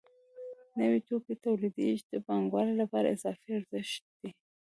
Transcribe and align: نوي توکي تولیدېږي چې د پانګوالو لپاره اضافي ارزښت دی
نوي 0.79 0.99
توکي 1.07 1.33
تولیدېږي 1.43 1.95
چې 1.99 2.07
د 2.11 2.15
پانګوالو 2.27 2.73
لپاره 2.81 3.07
اضافي 3.15 3.49
ارزښت 3.57 4.03
دی 4.19 4.29